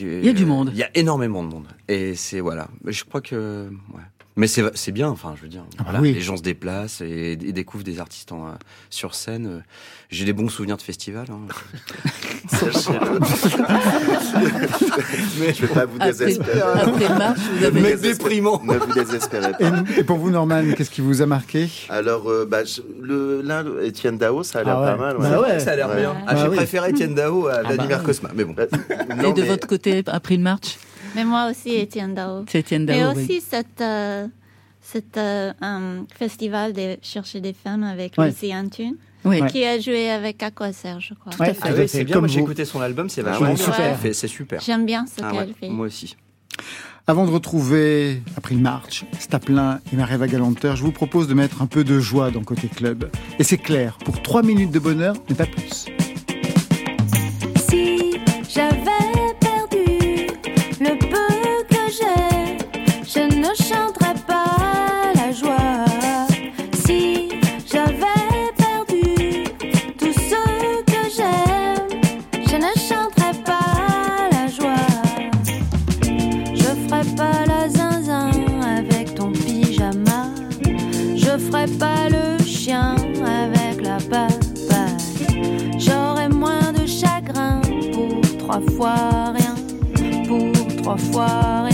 [0.00, 0.70] Il y a du monde.
[0.72, 1.66] Il y a énormément de monde.
[1.88, 2.68] Et c'est, voilà.
[2.84, 3.70] Je crois que.
[3.92, 4.02] Ouais.
[4.36, 5.62] Mais c'est, c'est bien, enfin, je veux dire.
[5.74, 6.12] Ah bah voilà, oui.
[6.12, 8.50] Les gens se déplacent et, et découvrent des artistes en, euh,
[8.90, 9.46] sur scène.
[9.46, 9.58] Euh,
[10.10, 11.28] J'ai des bons souvenirs de festivals.
[11.30, 11.38] hein.
[15.38, 16.60] Mais Je vais pas vous Après, désespérer.
[16.60, 17.80] après marche, vous avez...
[17.80, 18.60] Mec déprimant.
[18.64, 19.72] Ne vous désespérez pas.
[19.96, 21.68] et pour vous, Norman, qu'est-ce qui vous a marqué?
[21.88, 24.86] Alors, euh, bah, je- le, là, le- Étienne Dao, ça a l'air Ah ouais.
[24.86, 25.16] pas mal.
[25.18, 25.60] Bah ouais.
[25.60, 26.00] Ça a l'air Ouais.
[26.00, 26.14] bien.
[26.26, 26.56] Ah, Bah j'ai oui.
[26.56, 28.04] préféré Étienne Dao à Vladimir bah.
[28.04, 28.30] Cosma.
[28.34, 28.52] Mais bon.
[28.54, 30.78] Bah, Et de mais- votre côté, April March
[31.14, 32.44] Mais moi aussi, Étienne Dao.
[32.48, 33.02] C'est Étienne oui.
[33.22, 34.26] aussi cet, euh,
[34.80, 38.28] cet euh, um, festival de chercher des femmes avec Ouais.
[38.28, 39.40] Lucie Antune, Oui.
[39.46, 41.32] Qui a joué avec Aquaser, je crois.
[41.38, 41.60] Ouais, à fait.
[41.62, 42.14] Ah tout à oui, fait, c'est bien.
[42.14, 43.08] comme Moi, j'ai écouté son album.
[43.08, 43.56] C'est Ah bien.
[43.56, 43.98] super.
[44.12, 44.60] C'est super.
[44.60, 45.68] J'aime bien ce Ah qu'elle ouais, fait.
[45.68, 46.16] moi aussi.
[47.06, 51.66] Avant de retrouver April March, Staplin et Maréva Galanter, je vous propose de mettre un
[51.66, 53.10] peu de joie dans Côté Club.
[53.38, 55.84] Et c'est clair, pour 3 minutes de bonheur, mais pas plus.
[88.76, 89.54] Fois rien.
[90.26, 91.73] Pour trois fois rien.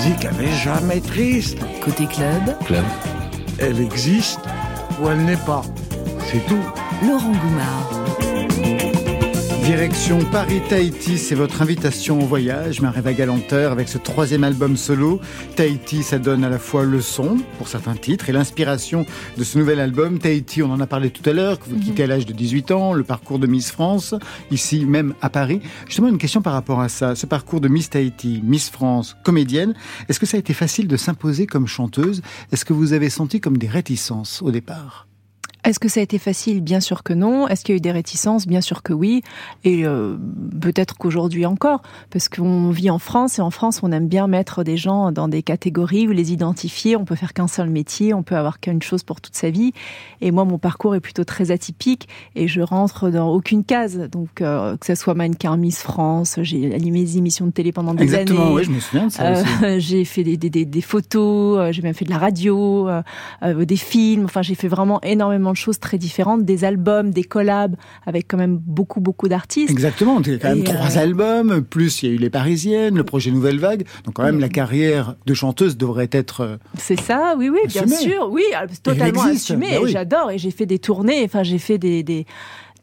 [0.00, 1.58] Musique, elle n'est jamais triste.
[1.84, 2.84] Côté club, Club.
[3.58, 4.40] Elle existe
[5.00, 5.62] ou elle n'est pas.
[6.30, 6.64] C'est tout.
[7.02, 7.99] Laurent Goumard.
[9.70, 15.20] Direction Paris-Tahiti, c'est votre invitation au voyage, Maréva Galanteur, avec ce troisième album solo.
[15.54, 19.06] Tahiti, ça donne à la fois le son, pour certains titres, et l'inspiration
[19.38, 20.18] de ce nouvel album.
[20.18, 22.72] Tahiti, on en a parlé tout à l'heure, que vous quittez à l'âge de 18
[22.72, 24.12] ans, le parcours de Miss France,
[24.50, 25.60] ici même à Paris.
[25.86, 27.14] Justement, une question par rapport à ça.
[27.14, 29.74] Ce parcours de Miss Tahiti, Miss France, comédienne,
[30.08, 32.22] est-ce que ça a été facile de s'imposer comme chanteuse?
[32.50, 35.06] Est-ce que vous avez senti comme des réticences au départ?
[35.64, 36.60] Est-ce que ça a été facile?
[36.62, 37.48] Bien sûr que non.
[37.48, 38.46] Est-ce qu'il y a eu des réticences?
[38.46, 39.22] Bien sûr que oui.
[39.64, 40.16] Et euh,
[40.60, 44.64] peut-être qu'aujourd'hui encore, parce qu'on vit en France et en France, on aime bien mettre
[44.64, 46.96] des gens dans des catégories ou les identifier.
[46.96, 49.72] On peut faire qu'un seul métier, on peut avoir qu'une chose pour toute sa vie.
[50.20, 53.98] Et moi, mon parcours est plutôt très atypique et je rentre dans aucune case.
[54.10, 57.94] Donc, euh, que ce soit mannequin Miss France, j'ai animé des émissions de télé pendant
[57.94, 58.54] des Exactement, années.
[58.54, 59.44] oui, je me souviens de ça aussi.
[59.64, 62.88] Euh, j'ai fait des, des, des, des photos, euh, j'ai même fait de la radio,
[62.88, 64.24] euh, des films.
[64.24, 67.76] Enfin, j'ai fait vraiment énormément de choses très différentes, des albums, des collabs
[68.06, 69.70] avec quand même beaucoup beaucoup d'artistes.
[69.70, 72.18] Exactement, il y a quand même Et, trois euh, albums, plus il y a eu
[72.18, 73.86] Les Parisiennes, le projet Nouvelle Vague.
[74.04, 76.40] Donc quand même, la carrière de chanteuse devrait être...
[76.42, 79.70] euh, C'est ça, oui, oui, bien sûr, oui, euh, totalement existe, assumé.
[79.72, 79.90] bah oui.
[79.92, 81.22] J'adore et j'ai fait des tournées.
[81.24, 82.26] Enfin, j'ai fait des, des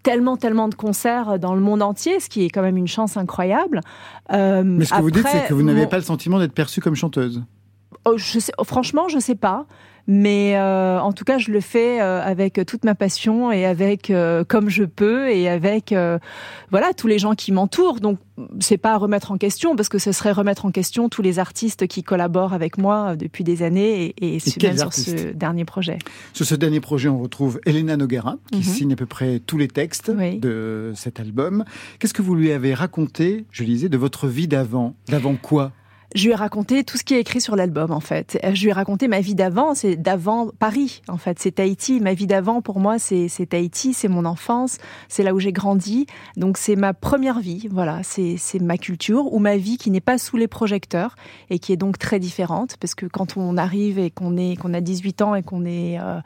[0.03, 3.17] tellement, tellement de concerts dans le monde entier, ce qui est quand même une chance
[3.17, 3.81] incroyable.
[4.31, 6.53] Euh, Mais ce que vous dites, c'est que vous n'avez mon- pas le sentiment d'être
[6.53, 7.43] perçue comme chanteuse.
[8.05, 9.65] Oh, je sais, oh, franchement, je sais pas.
[10.09, 14.09] Mais euh, en tout cas, je le fais euh, avec toute ma passion et avec
[14.09, 16.17] euh, comme je peux et avec euh,
[16.71, 17.99] voilà tous les gens qui m'entourent.
[17.99, 18.17] Donc
[18.59, 21.39] c'est pas à remettre en question parce que ce serait remettre en question tous les
[21.39, 25.65] artistes qui collaborent avec moi euh, depuis des années et, et, même sur ce dernier
[25.65, 25.99] projet.
[26.33, 28.63] Sur ce dernier projet, on retrouve Elena Noguera, qui Mhm.
[28.63, 30.37] signe à peu près tous les textes Oui.
[30.39, 31.65] de cet album.
[31.99, 34.93] Qu'est-ce que vous lui avez raconté, je disais, de votre vie d'avant?
[35.09, 35.73] D'avant quoi?
[36.15, 38.39] Je lui ai raconté tout ce qui est écrit sur l'album, en fait.
[38.43, 41.37] Euh, Je lui ai raconté ma vie d'avant, c'est d'avant Paris, en fait.
[41.39, 41.99] C'est Tahiti.
[41.99, 44.77] Ma vie d'avant, pour moi, c'est Tahiti, c'est mon enfance,
[45.09, 46.07] c'est là où j'ai grandi.
[46.37, 48.01] Donc, c'est ma première vie, voilà.
[48.03, 51.15] C'est ma culture ou ma vie qui n'est pas sous les projecteurs
[51.49, 52.77] et qui est donc très différente.
[52.77, 55.99] Parce que quand on arrive et qu'on qu'on a 18 ans et qu'on est...
[55.99, 56.19] euh,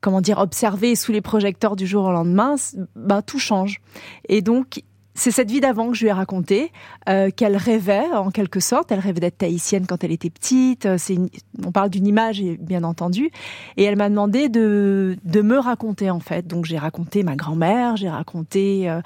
[0.00, 2.54] comment dire, observé sous les projecteurs du jour au lendemain,
[2.94, 3.80] ben, tout change.
[4.28, 4.82] Et donc,
[5.18, 6.72] c'est cette vie d'avant que je lui ai racontée,
[7.08, 8.90] euh, qu'elle rêvait en quelque sorte.
[8.92, 10.86] Elle rêvait d'être tahitienne quand elle était petite.
[10.86, 11.28] Euh, C'est une-
[11.66, 13.30] on parle d'une image, bien entendu.
[13.76, 16.46] Et elle m'a demandé de, de me raconter en fait.
[16.46, 19.00] Donc j'ai raconté ma grand-mère, j'ai raconté euh,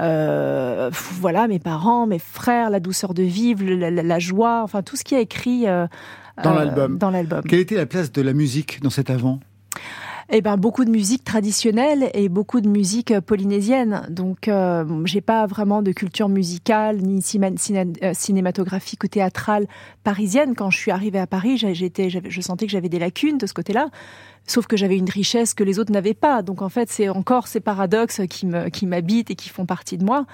[0.00, 0.90] euh,
[1.20, 4.96] voilà mes parents, mes frères, la douceur de vivre, la, la- la joie, enfin tout
[4.96, 5.64] ce qui est écrit
[6.44, 6.98] Dans l'album.
[6.98, 7.42] Dans l'album.
[7.48, 9.40] Quelle était la place de la musique dans cet avant?
[10.28, 14.02] Eh ben beaucoup de musique traditionnelle et beaucoup de musique euh, polynésienne.
[14.10, 19.68] Donc euh, j'ai pas vraiment de culture musicale ni euh, cinématographique ou théâtrale
[20.02, 20.56] parisienne.
[20.56, 23.54] Quand je suis arrivée à Paris, j'étais, je sentais que j'avais des lacunes de ce
[23.54, 23.88] côté-là.
[24.46, 26.42] Sauf que j'avais une richesse que les autres n'avaient pas.
[26.42, 30.26] Donc en fait, c'est encore ces paradoxes qui m'habitent et qui font partie de moi.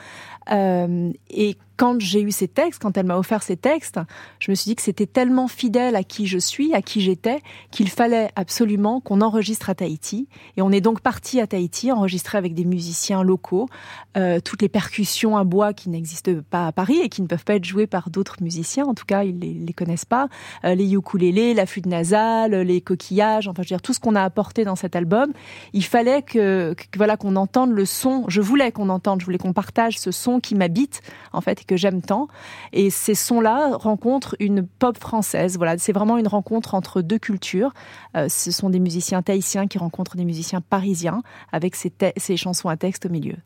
[0.51, 3.99] Euh, et quand j'ai eu ces textes, quand elle m'a offert ces textes,
[4.39, 7.41] je me suis dit que c'était tellement fidèle à qui je suis, à qui j'étais,
[7.71, 10.29] qu'il fallait absolument qu'on enregistre à Tahiti.
[10.57, 13.69] Et on est donc parti à Tahiti, enregistré avec des musiciens locaux,
[14.17, 17.45] euh, toutes les percussions à bois qui n'existent pas à Paris et qui ne peuvent
[17.45, 18.85] pas être jouées par d'autres musiciens.
[18.87, 20.29] En tout cas, ils les, les connaissent pas.
[20.65, 24.15] Euh, les ukulélés, la flûte nasale, les coquillages, enfin, je veux dire, tout ce qu'on
[24.15, 25.33] a apporté dans cet album.
[25.73, 28.25] Il fallait que, que voilà, qu'on entende le son.
[28.29, 31.01] Je voulais qu'on entende, je voulais qu'on partage ce son qui m'habite,
[31.33, 32.29] en fait, et que j'aime tant.
[32.75, 35.57] Et ces sons-là rencontrent une pop française.
[35.57, 37.73] Voilà, c'est vraiment une rencontre entre deux cultures.
[38.17, 41.23] Euh, ce sont des musiciens tahitiens qui rencontrent des musiciens parisiens
[41.53, 43.37] avec ces, chansons à texte au milieu.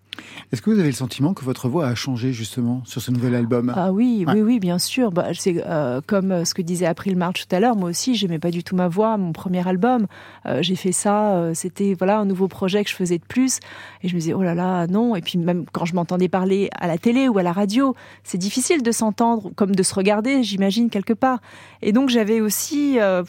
[0.51, 3.35] Est-ce que vous avez le sentiment que votre voix a changé justement sur ce nouvel
[3.35, 3.71] album?
[3.77, 4.33] Ah oui, Ouais.
[4.35, 5.11] oui, oui, bien sûr.
[5.13, 7.77] Bah, c'est euh, comme euh, ce que disait April March tout à l'heure.
[7.77, 9.19] Moi aussi, j'aimais pas du tout ma voix.
[9.19, 10.07] Mon premier album,
[10.47, 11.37] euh, j'ai fait ça.
[11.37, 13.59] euh, C'était voilà un nouveau projet que je faisais de plus.
[14.03, 15.17] Et je me disais oh là là non.
[15.17, 17.95] Et puis même quand je m'entendais parler à la télé ou à la radio,
[18.25, 21.41] c'est difficile de s'entendre comme de se regarder, j'imagine quelque part.
[21.83, 23.23] Et donc j'avais aussi euh,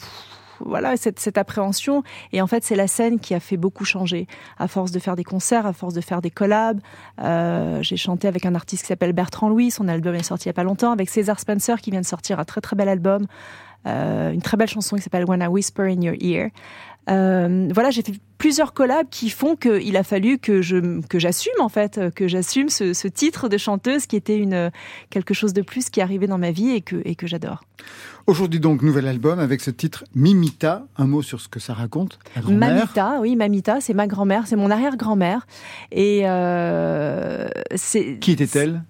[0.60, 2.02] voilà cette, appréhension
[2.32, 4.26] et en fait c'est la scène qui a fait beaucoup changer
[4.58, 6.80] à force de faire des concerts à force de faire des collabs
[7.80, 10.50] j'ai chanté avec un artiste qui s'appelle Bertrand Louis son album est sorti il y
[10.50, 13.26] a pas longtemps avec César Spencer qui vient de sortir un très très bel album
[13.86, 16.50] une très belle chanson qui s'appelle When I Whisper in Your Ear
[17.08, 21.60] euh, voilà, j'ai fait plusieurs collabs qui font qu'il a fallu que je que j'assume
[21.60, 24.70] en fait, que j'assume ce, ce titre de chanteuse qui était une
[25.10, 27.62] quelque chose de plus qui arrivait dans ma vie et que et que j'adore.
[28.28, 30.84] Aujourd'hui donc, nouvel album avec ce titre Mimita.
[30.98, 32.18] Un mot sur ce que ça raconte.
[32.46, 35.46] Mamita, oui, Mamita, c'est ma grand-mère, c'est mon arrière-grand-mère
[35.90, 38.82] et euh, c'est Qui était-elle?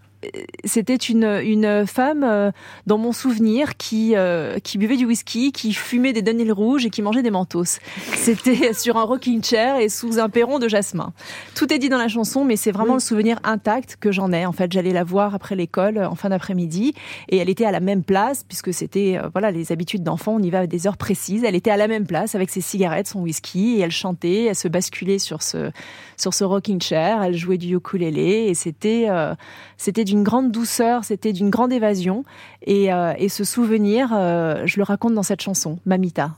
[0.65, 2.51] C'était une, une femme, euh,
[2.87, 6.91] dans mon souvenir, qui, euh, qui buvait du whisky, qui fumait des Daniel rouges et
[6.91, 7.79] qui mangeait des mentos.
[8.17, 11.13] C'était sur un rocking chair et sous un perron de jasmin.
[11.55, 14.45] Tout est dit dans la chanson, mais c'est vraiment le souvenir intact que j'en ai.
[14.45, 16.95] En fait, j'allais la voir après l'école, en fin d'après-midi,
[17.29, 20.43] et elle était à la même place, puisque c'était, euh, voilà, les habitudes d'enfant, on
[20.43, 21.45] y va à des heures précises.
[21.45, 24.57] Elle était à la même place avec ses cigarettes, son whisky, et elle chantait, elle
[24.57, 25.71] se basculait sur ce,
[26.17, 29.35] sur ce rocking chair, elle jouait du ukulélé, et c'était, euh,
[29.77, 32.25] c'était d'une grande douceur, c'était d'une grande évasion.
[32.63, 36.35] Et, euh, et ce souvenir, euh, je le raconte dans cette chanson, Mamita.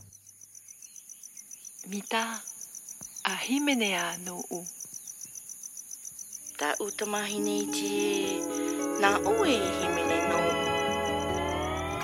[1.91, 2.25] Mita
[3.25, 4.63] ahimenea no u.
[6.57, 8.39] Ta utamahine tie
[9.01, 10.30] na oe himene no.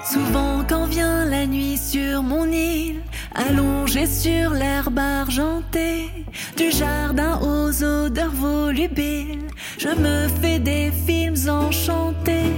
[0.08, 3.00] Souvent quand vient la nuit sur mon île,
[3.34, 6.10] allongée sur l'herbe argentée,
[6.56, 9.48] du jardin aux odeurs volubiles,
[9.78, 12.52] je me fais des films enchantés.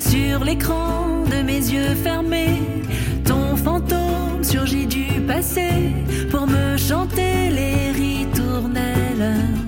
[0.00, 2.60] Sur l'écran de mes yeux fermés,
[3.24, 5.70] ton fantôme surgit du passé
[6.28, 9.59] pour me chanter les ritournelles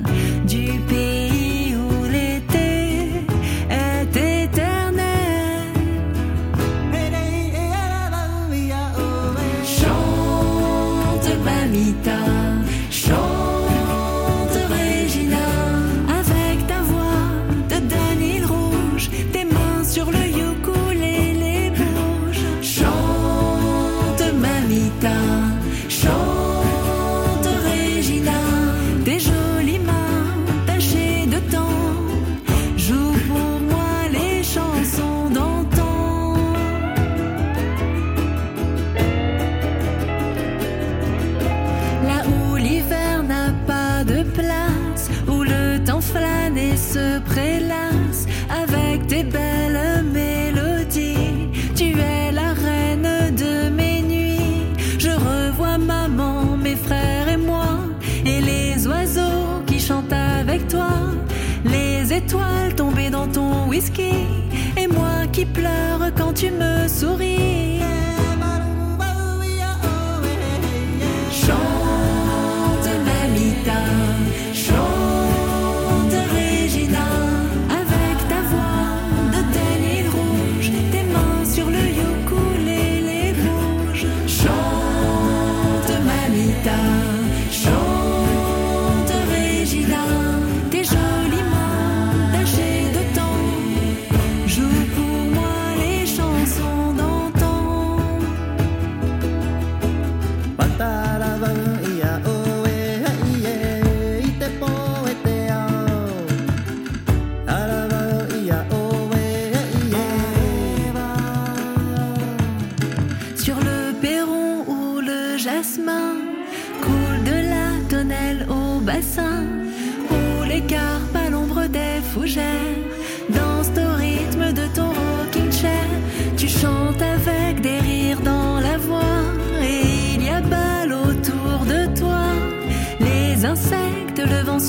[64.77, 67.42] et moi qui pleure quand tu me souris.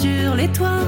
[0.04, 0.84] Sur les toits,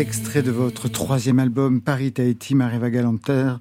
[0.00, 3.56] Extrait de votre troisième album Paris Tahiti, Mariva Galanter.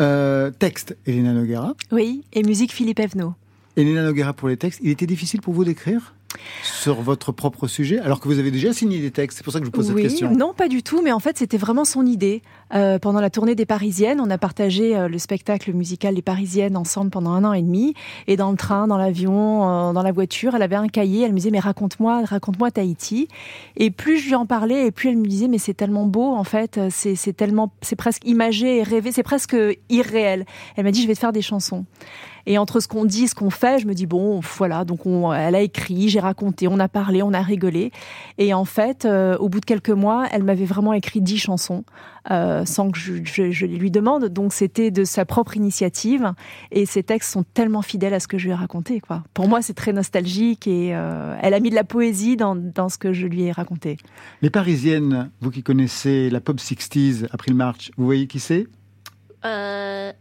[0.00, 1.74] Euh, texte, Elena Noguera.
[1.90, 3.34] Oui, et musique Philippe Evenot.
[3.76, 4.80] Elena Noguera pour les textes.
[4.82, 6.14] Il était difficile pour vous d'écrire?
[6.62, 9.58] Sur votre propre sujet, alors que vous avez déjà signé des textes C'est pour ça
[9.58, 10.30] que je vous pose oui, cette question.
[10.32, 12.42] non, pas du tout, mais en fait, c'était vraiment son idée.
[12.74, 16.76] Euh, pendant la tournée des Parisiennes, on a partagé euh, le spectacle musical des Parisiennes
[16.76, 17.94] ensemble pendant un an et demi.
[18.26, 21.24] Et dans le train, dans l'avion, euh, dans la voiture, elle avait un cahier.
[21.24, 23.28] Elle me disait mais raconte-moi, raconte-moi Tahiti.
[23.76, 26.34] Et plus je lui en parlais, et plus elle me disait mais c'est tellement beau
[26.34, 29.56] en fait, c'est c'est tellement, c'est presque imagé et rêvé, c'est presque
[29.90, 30.46] irréel.
[30.76, 31.84] Elle m'a dit je vais te faire des chansons.
[32.46, 34.84] Et entre ce qu'on dit, ce qu'on fait, je me dis bon, voilà.
[34.84, 37.92] Donc on, elle a écrit, j'ai raconté, on a parlé, on a rigolé.
[38.38, 41.84] Et en fait, euh, au bout de quelques mois, elle m'avait vraiment écrit dix chansons
[42.30, 44.26] euh, sans que je, je- lui demande.
[44.26, 46.32] Donc c'était de sa propre initiative.
[46.70, 49.00] Et ces textes sont tellement fidèles à ce que je lui ai raconté.
[49.00, 49.22] Quoi.
[49.34, 52.88] Pour moi, c'est très nostalgique et euh, elle a mis de la poésie dans, dans
[52.88, 53.96] ce que je lui ai raconté.
[54.42, 58.66] Les Parisiennes, vous qui connaissez la pop 60s, April March, vous voyez qui c'est?
[59.44, 60.12] Euh,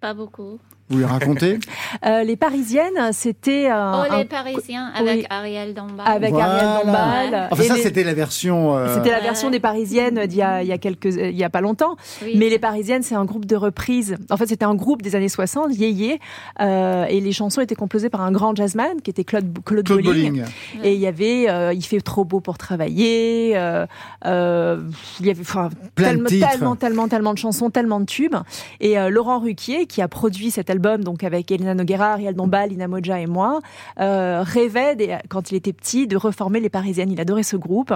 [0.00, 0.58] pas beaucoup.
[0.90, 1.58] Vous lui racontez?
[2.04, 5.08] Euh, les Parisiennes, c'était euh, oh, les un- Parisiens oui.
[5.08, 6.06] avec Ariel Dombal.
[6.06, 6.84] avec Ariel.
[6.84, 7.48] Dombal.
[7.50, 8.76] Enfin, Et ça, les- c'était la version.
[8.76, 11.44] euh, C'était la version des Parisiennes d'il y a, il y a quelques, il y
[11.44, 11.96] a pas longtemps.
[12.22, 12.34] Oui.
[12.36, 14.16] Mais les Parisiennes, c'est un groupe de reprises.
[14.30, 16.20] En fait, c'était un groupe des années 60, Yéyé,
[16.60, 20.04] euh, et les chansons étaient composées par un grand jazzman qui était Claude, Claude, Claude
[20.04, 20.42] Bolling.
[20.42, 20.44] Bolling.
[20.84, 23.56] Et il y avait, euh, il fait trop beau pour travailler.
[23.56, 23.86] euh,
[24.26, 24.80] euh,
[25.20, 26.50] il y avait, enfin, Plein de tellement, titres.
[26.50, 28.36] tellement, tellement, tellement de chansons, tellement de tubes.
[28.80, 32.70] Et euh, Laurent Ruquier, qui a produit cet album, donc avec Elena Noguera, Ariel Dombal,
[32.70, 33.60] Lina Moja et moi,
[34.00, 37.10] euh, rêvait des- quand il était petit de reformer les Parisiennes.
[37.10, 37.92] Il adorait ce groupe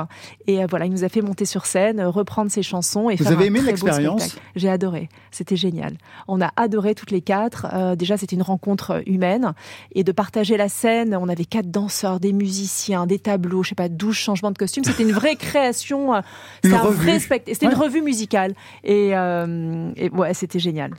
[0.47, 3.17] et euh, voilà, il nous a fait monter sur scène, euh, reprendre ses chansons et
[3.17, 4.37] Vous faire avez un aimé l'expérience?
[4.57, 5.93] J'ai adoré, c'était génial.
[6.29, 7.67] On a adoré toutes les quatre.
[7.73, 9.53] Euh, déjà, c'était une rencontre humaine
[9.95, 11.17] et de partager la scène.
[11.21, 14.85] On avait quatre danseurs, des musiciens, des tableaux, je sais pas, 12 changements de costumes.
[14.85, 16.21] C'était une vraie création.
[16.63, 17.55] C'était un vrai spectacle.
[17.55, 18.55] C'était une revue musicale
[18.85, 20.93] et, et ouais, c'était génial.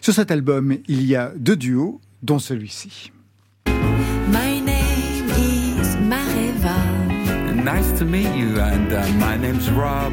[0.00, 3.12] Sur cet album, il y a deux duos, dont celui-ci.
[4.28, 6.76] My name is Mareva.
[7.54, 10.12] Nice to meet you, and uh, my name's Rob.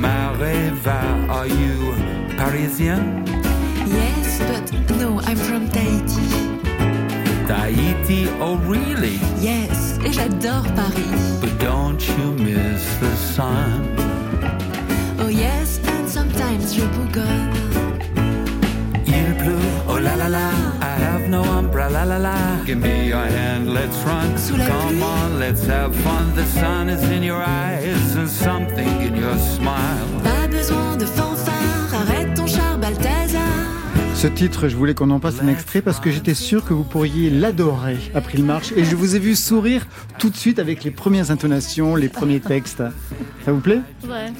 [0.00, 1.94] Mareva, are you
[2.36, 3.24] Parisian?
[3.86, 6.26] Yes, but no, I'm from Tahiti.
[7.46, 9.18] Tahiti, oh really?
[9.40, 11.40] Yes, et j'adore Paris.
[11.40, 13.96] But don't you miss the sun?
[15.18, 17.65] Oh yes, and sometimes je bougonne.
[20.06, 20.50] La la la.
[20.80, 22.34] I have no umbrella, la la.
[22.64, 24.36] Give me your hand, let's run.
[24.38, 25.02] Sous la Come pluie.
[25.02, 26.32] on, let's have fun.
[26.36, 30.06] The sun is in your eyes and something in your smile.
[30.22, 33.42] Pas besoin de fanfare, arrête ton char Balthazar.
[34.14, 36.84] Ce titre, je voulais qu'on en passe un extrait parce que j'étais sûr que vous
[36.84, 38.72] pourriez l'adorer, April March.
[38.74, 39.86] Et je vous ai vu sourire
[40.18, 42.82] tout de suite avec les premières intonations, les premiers textes.
[43.44, 43.80] Ça vous plaît?
[44.08, 44.32] Ouais.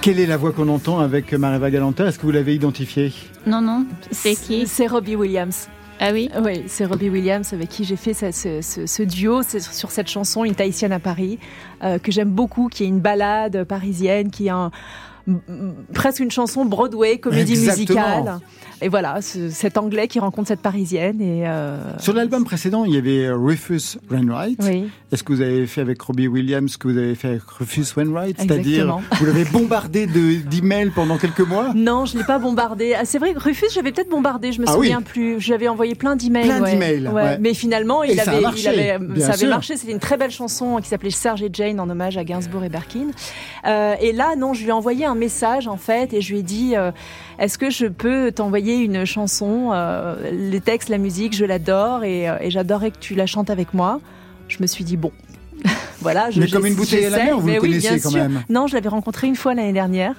[0.00, 3.12] Quelle est la voix qu'on entend avec Mareva Galanter Est-ce que vous l'avez identifiée?
[3.46, 3.86] Non, non.
[4.10, 4.66] C'est qui?
[4.66, 5.68] C'est Robbie Williams.
[6.00, 6.30] Ah oui?
[6.42, 10.08] Oui, c'est Robbie Williams avec qui j'ai fait ce, ce- ce- ce duo sur cette
[10.08, 11.38] chanson, Une Tahitienne à Paris,
[11.84, 14.70] euh, que j'aime beaucoup, qui est une balade parisienne, qui est un,
[15.92, 18.00] presque une chanson Broadway, comédie Exactement.
[18.22, 18.38] musicale.
[18.82, 21.20] Et voilà, ce- cet Anglais qui rencontre cette Parisienne.
[21.20, 24.58] Et euh, Sur l'album précédent, il y avait Rufus Wainwright.
[24.62, 24.88] Oui.
[25.12, 27.84] Est-ce que vous avez fait avec Robbie Williams ce que vous avez fait avec Rufus
[27.96, 28.36] Wainwright?
[28.40, 31.72] C'est-à-dire, vous l'avez bombardé de- d'emails pendant quelques mois?
[31.74, 32.94] Non, je l'ai pas bombardé.
[32.98, 34.86] Ah, c'est vrai que Rufus, j'avais peut-être bombardé, je me Ah oui.
[34.86, 35.40] souviens plus.
[35.40, 36.44] J'avais envoyé plein d'emails.
[36.46, 36.72] Plein ouais.
[36.72, 37.38] d'emails, ouais.
[37.38, 39.76] Mais finalement, il Et ça a avait, marché, il avait, ça avait marché.
[39.76, 42.68] C'était une très belle chanson qui s'appelait Serge et Jane en hommage à Gainsbourg et
[42.68, 43.08] Berkin.
[43.66, 46.40] Euh, et là, non, je lui ai envoyé un message en fait et je lui
[46.40, 46.92] ai dit euh,
[47.40, 52.28] Est-ce que je peux t'envoyer une chanson euh, Les textes, la musique, je l'adore et,
[52.28, 54.00] euh, et j'adorerais que tu la chantes avec moi.
[54.48, 55.10] Je me suis dit bon.
[56.00, 58.18] voilà, je, Mais comme une bouteille à la mer, vous le oui, quand sûr.
[58.18, 58.42] même.
[58.50, 60.16] Non, je l'avais rencontré une fois l'année dernière.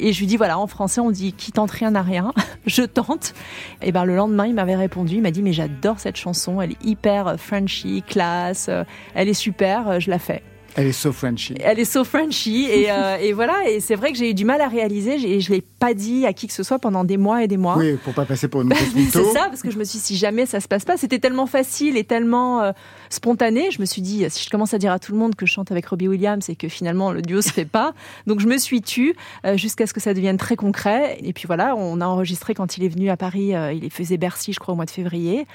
[0.00, 2.32] Et je lui dis voilà, en français on dit qui tente rien n'a rien.
[2.66, 3.34] je tente.
[3.80, 6.72] Et ben le lendemain il m'avait répondu, il m'a dit mais j'adore cette chanson, elle
[6.72, 8.68] est hyper euh, Frenchy, classe,
[9.14, 10.42] elle est super, je la fais.
[10.78, 11.54] Elle est so Frenchy.
[11.60, 13.68] Elle est so Frenchy et, euh, et voilà.
[13.68, 15.14] Et c'est vrai que j'ai eu du mal à réaliser.
[15.14, 17.56] Et je l'ai pas dit à qui que ce soit pendant des mois et des
[17.56, 17.76] mois.
[17.76, 20.04] Oui, pour pas passer pour une grosse c'est ça, parce que je me suis dit,
[20.04, 22.70] si jamais ça se passe pas, c'était tellement facile et tellement euh,
[23.10, 23.72] spontané.
[23.72, 25.52] Je me suis dit, si je commence à dire à tout le monde que je
[25.52, 27.92] chante avec Robbie Williams et que finalement le duo se fait pas,
[28.28, 31.18] donc je me suis tue euh, jusqu'à ce que ça devienne très concret.
[31.24, 34.52] Et puis voilà, on a enregistré quand il est venu à Paris, il faisait Bercy,
[34.52, 35.46] je crois, au mois de février,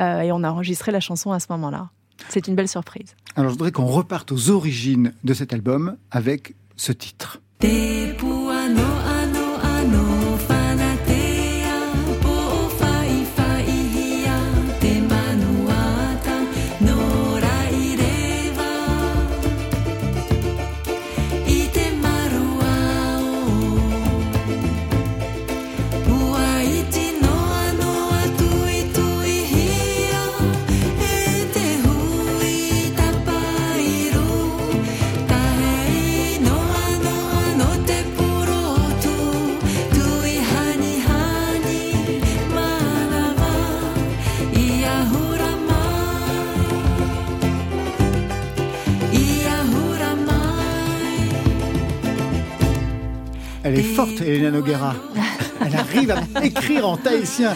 [0.00, 1.90] et on a enregistré la chanson à ce moment-là.
[2.28, 3.14] C'est une belle surprise.
[3.36, 7.40] Alors je voudrais qu'on reparte aux origines de cet album avec ce titre.
[53.72, 54.94] Elle est forte, Elena Noguera.
[55.64, 57.54] Elle arrive à écrire en tahitien.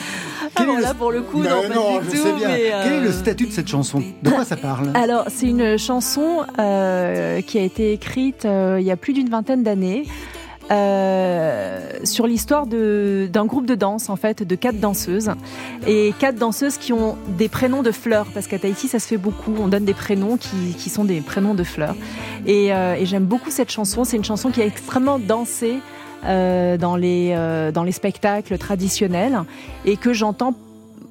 [0.55, 2.49] Ah bon, là, pour le coup, non, pas non, du je tout, sais bien.
[2.49, 4.03] euh, Quel est le statut de cette chanson?
[4.23, 4.93] De quoi ça parle?
[4.95, 9.29] Alors, c'est une chanson euh, qui a été écrite euh, il y a plus d'une
[9.29, 10.05] vingtaine d'années.
[10.71, 15.31] euh, sur l'histoire d'un groupe de danse en fait de quatre danseuses
[15.87, 19.17] et quatre danseuses qui ont des prénoms de fleurs parce qu'à Tahiti ça se fait
[19.17, 21.95] beaucoup on donne des prénoms qui, qui sont des prénoms de fleurs
[22.47, 25.77] et, euh, et j'aime beaucoup cette chanson c'est une chanson qui est extrêmement dansée
[26.25, 29.41] euh, dans, les, euh, dans les spectacles traditionnels
[29.85, 30.55] et que j'entends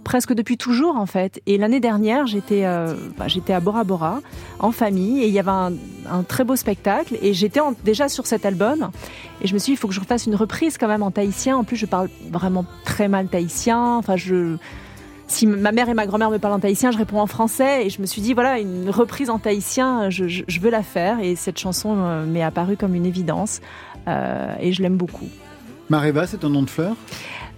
[0.04, 1.42] presque depuis toujours en fait.
[1.48, 4.20] Et l'année dernière, j'étais euh, bah, j'étais à Bora Bora
[4.60, 5.74] en famille et il y avait un,
[6.12, 8.92] un très beau spectacle et j'étais déjà sur cet album
[9.42, 11.10] et je me suis dit il faut que je refasse une reprise quand même en
[11.12, 11.58] tahitien.
[11.58, 13.98] En plus, je parle vraiment très mal tahitien.
[13.98, 14.58] Enfin, je
[15.28, 17.90] si ma mère et ma grand-mère me parlent en tahitien, je réponds en français et
[17.90, 21.20] je me suis dit voilà une reprise en tahitien, je, je- je veux la faire
[21.20, 23.60] et cette chanson euh, m'est apparue comme une évidence
[24.08, 25.28] euh, et je l'aime beaucoup.
[25.90, 26.96] Mareva, c'est ton nom de fleur?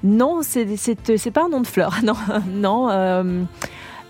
[0.03, 1.99] Non, c'est pas un nom de fleur.
[2.03, 2.15] Non,
[2.49, 2.89] non.
[2.89, 3.43] euh,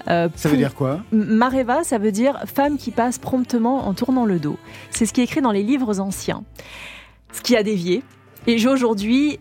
[0.10, 1.02] euh, Ça veut dire quoi?
[1.12, 4.58] Mareva, ça veut dire femme qui passe promptement en tournant le dos.
[4.90, 6.44] C'est ce qui est écrit dans les livres anciens.
[7.32, 8.04] Ce qui a dévié.
[8.48, 9.40] Et j'ai aujourd'hui,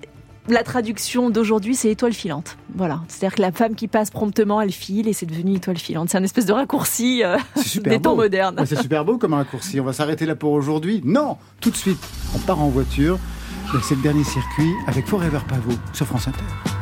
[0.49, 2.57] la traduction d'aujourd'hui, c'est étoile filante.
[2.75, 3.01] Voilà.
[3.09, 6.11] C'est-à-dire que la femme qui passe promptement, elle file et c'est devenu étoile filante.
[6.11, 7.37] C'est un espèce de raccourci euh,
[7.83, 7.99] des beau.
[7.99, 8.57] temps modernes.
[8.59, 9.81] Ouais, C'est super beau comme raccourci.
[9.81, 11.01] On va s'arrêter là pour aujourd'hui.
[11.05, 11.99] Non, tout de suite,
[12.35, 13.19] on part en voiture.
[13.83, 16.76] C'est le dernier circuit avec Forever Pavot sur France Inter.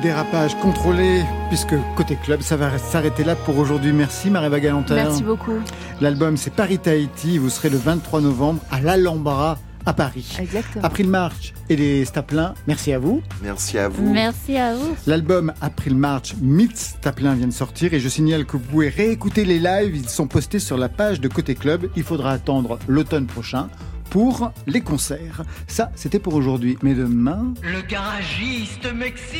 [0.00, 3.92] Dérapage contrôlé, puisque côté club, ça va s'arrêter là pour aujourd'hui.
[3.92, 4.94] Merci Mareva Galanter.
[4.94, 5.58] Merci beaucoup.
[6.00, 7.38] L'album c'est Paris Tahiti.
[7.38, 10.36] Vous serez le 23 novembre à l'Alhambra à Paris.
[10.40, 10.84] Exactement.
[10.84, 13.22] April March et les Staplin, merci à vous.
[13.42, 14.12] Merci à vous.
[14.12, 14.96] Merci à vous.
[15.06, 19.44] L'album April March Meets Staplin vient de sortir et je signale que vous pouvez réécouter
[19.44, 19.96] les lives.
[19.96, 21.88] Ils sont postés sur la page de Côté Club.
[21.96, 23.68] Il faudra attendre l'automne prochain
[24.16, 25.42] pour les concerts.
[25.68, 26.78] Ça, c'était pour aujourd'hui.
[26.80, 29.36] Mais demain, Le garagiste m'excite,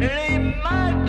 [0.00, 1.04] les mains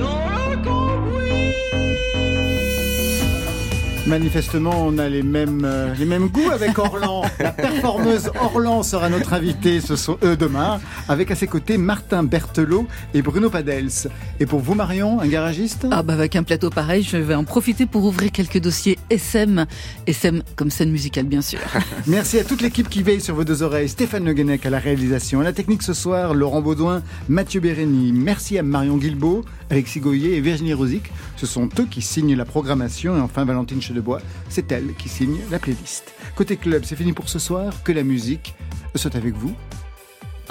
[4.12, 7.24] Manifestement, on a les mêmes, euh, les mêmes goûts avec Orlan.
[7.39, 9.93] La performeuse Orlan sera notre invitée ce
[10.26, 14.09] euh, demain, avec à ses côtés Martin Berthelot et Bruno Padels.
[14.41, 15.88] Et pour vous, Marion, un garagiste?
[15.91, 19.66] Ah bah avec un plateau pareil, je vais en profiter pour ouvrir quelques dossiers SM.
[20.05, 21.59] SM comme scène musicale bien sûr.
[22.05, 23.88] Merci à toute l'équipe qui veille sur vos deux oreilles.
[23.88, 25.39] Stéphane Le Guenec à la réalisation.
[25.39, 28.12] À la technique ce soir, Laurent Baudouin, Mathieu Bérény.
[28.12, 31.03] Merci à Marion Guilbeault, Alexis Goyer et Virginie Rosic.
[31.41, 33.17] Ce sont eux qui signent la programmation.
[33.17, 36.13] Et enfin, Valentine Chedebois, c'est elle qui signe la playlist.
[36.35, 37.73] Côté club, c'est fini pour ce soir.
[37.83, 38.53] Que la musique
[38.93, 39.55] soit avec vous.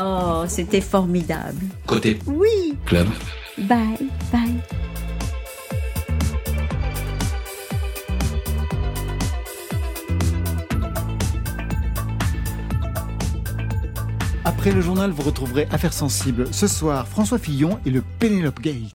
[0.01, 1.65] Oh, c'était formidable.
[1.87, 2.75] Côté Oui.
[2.87, 3.07] club.
[3.57, 4.61] Bye, bye.
[14.45, 16.49] Après le journal, vous retrouverez Affaires sensibles.
[16.53, 18.83] Ce soir, François Fillon et le Pénélope Gate.